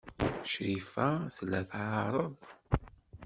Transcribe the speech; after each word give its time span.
Crifa 0.49 1.07
tella 1.35 1.61
tɛerreḍ. 1.69 2.35